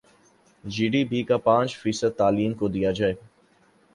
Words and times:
جی 0.63 0.87
D 0.89 1.03
P 1.05 1.21
کا 1.23 1.37
پانچ 1.39 1.77
فیصد 1.77 2.17
تعلیم 2.17 2.53
کو 2.53 2.67
دیا 2.67 2.91
جائے 2.91 3.13